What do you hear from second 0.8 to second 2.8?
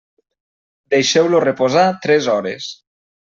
Deixeu-lo reposar tres hores.